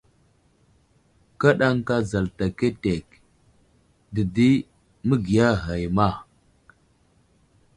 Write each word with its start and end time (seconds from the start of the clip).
Kaɗakan 1.39 2.01
zalta 2.09 2.45
ketek 2.57 3.07
dedi 4.13 4.49
məgiya 5.07 5.47
ghay 5.63 5.83
i 5.87 5.89
ma. 5.97 6.07